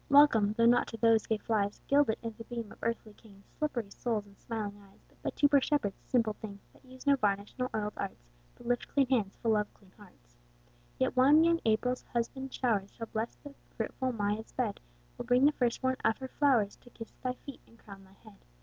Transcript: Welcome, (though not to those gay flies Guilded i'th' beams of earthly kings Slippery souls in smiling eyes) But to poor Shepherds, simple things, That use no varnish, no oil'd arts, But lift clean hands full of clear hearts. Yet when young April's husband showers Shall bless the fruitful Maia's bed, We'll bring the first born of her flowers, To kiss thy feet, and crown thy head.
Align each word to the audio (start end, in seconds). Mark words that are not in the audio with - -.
Welcome, 0.09 0.53
(though 0.53 0.65
not 0.65 0.87
to 0.87 0.97
those 0.97 1.27
gay 1.27 1.37
flies 1.37 1.79
Guilded 1.87 2.17
i'th' 2.23 2.49
beams 2.49 2.71
of 2.71 2.79
earthly 2.81 3.13
kings 3.13 3.45
Slippery 3.59 3.91
souls 3.91 4.25
in 4.25 4.35
smiling 4.35 4.75
eyes) 4.81 4.99
But 5.21 5.35
to 5.35 5.47
poor 5.47 5.61
Shepherds, 5.61 6.01
simple 6.07 6.33
things, 6.33 6.59
That 6.73 6.83
use 6.83 7.05
no 7.05 7.15
varnish, 7.17 7.53
no 7.59 7.69
oil'd 7.75 7.93
arts, 7.95 8.31
But 8.55 8.65
lift 8.65 8.87
clean 8.87 9.05
hands 9.09 9.35
full 9.35 9.55
of 9.55 9.71
clear 9.75 9.91
hearts. 9.97 10.37
Yet 10.97 11.15
when 11.15 11.43
young 11.43 11.59
April's 11.65 12.01
husband 12.01 12.51
showers 12.51 12.89
Shall 12.95 13.09
bless 13.13 13.35
the 13.35 13.53
fruitful 13.77 14.11
Maia's 14.13 14.51
bed, 14.51 14.79
We'll 15.19 15.27
bring 15.27 15.45
the 15.45 15.51
first 15.51 15.79
born 15.83 15.97
of 16.03 16.17
her 16.17 16.29
flowers, 16.29 16.77
To 16.77 16.89
kiss 16.89 17.13
thy 17.21 17.33
feet, 17.33 17.61
and 17.67 17.77
crown 17.77 18.03
thy 18.03 18.13
head. 18.27 18.39